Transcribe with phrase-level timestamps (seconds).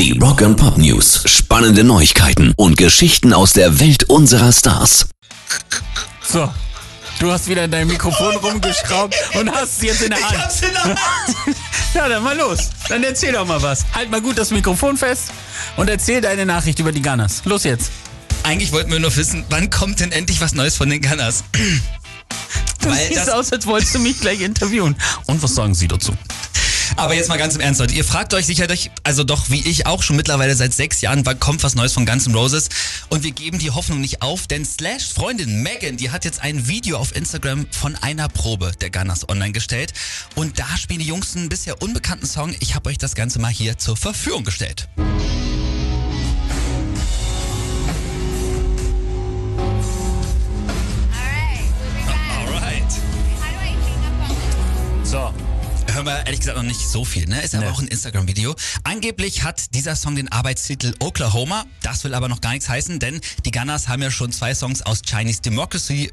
[0.00, 1.22] Die Rock and Pop News.
[1.26, 5.06] Spannende Neuigkeiten und Geschichten aus der Welt unserer Stars.
[6.26, 6.50] So.
[7.18, 10.32] Du hast wieder dein Mikrofon rumgeschraubt und hast es jetzt in der Hand.
[10.32, 10.96] Ich hab's in der Hand.
[11.92, 12.70] Ja, dann mal los.
[12.88, 13.84] Dann erzähl doch mal was.
[13.94, 15.32] Halt mal gut das Mikrofon fest
[15.76, 17.42] und erzähl deine Nachricht über die Gunners.
[17.44, 17.90] Los jetzt.
[18.44, 21.42] Eigentlich wollten wir nur wissen, wann kommt denn endlich was Neues von den Gunners?
[22.80, 24.96] Du Weil siehst das- aus, als wolltest du mich gleich interviewen.
[25.26, 26.14] Und was sagen Sie dazu?
[27.00, 27.94] Aber jetzt mal ganz im Ernst, Leute.
[27.94, 31.40] Ihr fragt euch sicherlich, also doch wie ich auch schon mittlerweile seit sechs Jahren, wann
[31.40, 32.68] kommt was Neues von Guns N' Roses?
[33.08, 36.68] Und wir geben die Hoffnung nicht auf, denn Slash Freundin Megan, die hat jetzt ein
[36.68, 39.94] Video auf Instagram von einer Probe der Gunners online gestellt.
[40.34, 42.54] Und da spielen die Jungs einen bisher unbekannten Song.
[42.60, 44.86] Ich habe euch das Ganze mal hier zur Verfügung gestellt.
[56.00, 57.42] Hören wir ehrlich gesagt noch nicht so viel, ne?
[57.42, 57.70] Ist aber Nee.
[57.72, 58.54] auch ein Instagram-Video.
[58.84, 61.66] Angeblich hat dieser Song den Arbeitstitel Oklahoma.
[61.82, 64.80] Das will aber noch gar nichts heißen, denn die Gunners haben ja schon zwei Songs
[64.80, 66.10] aus Chinese Democracy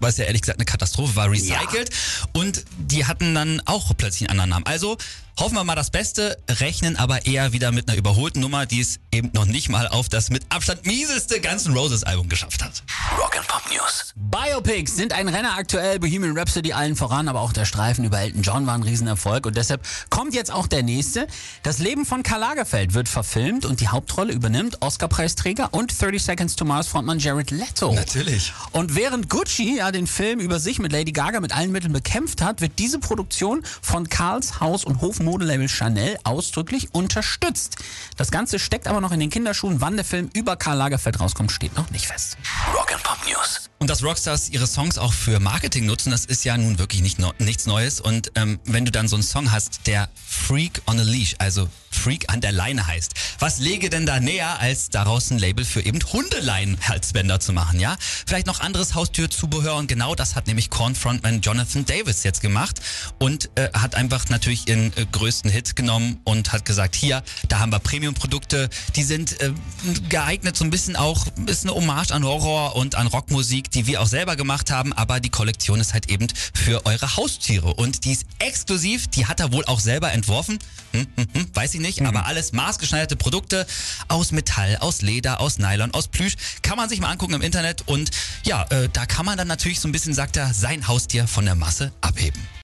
[0.00, 1.90] was ja ehrlich gesagt eine Katastrophe war, recycelt.
[2.32, 4.66] Und die hatten dann auch plötzlich einen anderen Namen.
[4.66, 4.96] Also
[5.38, 8.98] hoffen wir mal das Beste, rechnen aber eher wieder mit einer überholten Nummer, die es
[9.12, 12.82] eben noch nicht mal auf das mit Abstand mieseste Guns N' Roses Album geschafft hat.
[13.18, 14.14] Rock and Pop News.
[14.16, 18.42] Biopics sind ein Renner aktuell, Bohemian Rhapsody allen voran, aber auch der Streifen über Elton
[18.42, 21.26] John war ein Riesenerfolg und deshalb kommt jetzt auch der nächste.
[21.62, 26.56] Das Leben von Karl Lagerfeld wird verfilmt und die Hauptrolle übernimmt Oscar-Preisträger und 30 Seconds
[26.56, 27.92] to Mars Frontmann Jared Leto.
[27.92, 28.52] Natürlich.
[28.72, 32.42] Und während Gucci ja den Film über sich mit Lady Gaga mit allen Mitteln bekämpft
[32.42, 37.76] hat, wird diese Produktion von Karls Haus- und Hofmodelabel Chanel ausdrücklich unterstützt.
[38.16, 39.80] Das Ganze steckt aber noch in den Kinderschuhen.
[39.80, 42.36] Wann der Film über Karl Lagerfeld rauskommt, steht noch nicht fest.
[42.74, 43.66] Rock and Pop News.
[43.78, 47.18] Und dass Rockstars ihre Songs auch für Marketing nutzen, das ist ja nun wirklich nicht
[47.18, 48.00] no nichts Neues.
[48.00, 51.68] Und ähm, wenn du dann so einen Song hast, der Freak on a Leash, also
[51.90, 55.84] Freak an der Leine heißt, was lege denn da näher, als daraus ein Label für
[55.84, 57.96] eben Hundeleinen-Halsbänder zu machen, ja?
[58.00, 62.80] Vielleicht noch anderes Haustürzubehör und genau das hat nämlich Korn-Frontman Jonathan Davis jetzt gemacht
[63.18, 67.58] und äh, hat einfach natürlich ihren äh, größten Hit genommen und hat gesagt, hier, da
[67.58, 69.52] haben wir Premium-Produkte, die sind äh,
[70.08, 74.02] geeignet so ein bisschen auch, ist eine Hommage an Horror und an Rockmusik, die wir
[74.02, 78.12] auch selber gemacht haben, aber die Kollektion ist halt eben für eure Haustiere und die
[78.12, 80.58] ist exklusiv, die hat er wohl auch selber entworfen,
[80.92, 83.66] hm, hm, hm, weiß ich nicht, aber alles maßgeschneiderte Produkte
[84.08, 87.82] aus Metall, aus Leder, aus Nylon, aus Plüsch, kann man sich mal angucken im Internet
[87.86, 88.10] und
[88.44, 91.44] ja, äh, da kann man dann natürlich so ein bisschen, sagt er, sein Haustier von
[91.44, 92.55] der Masse abheben.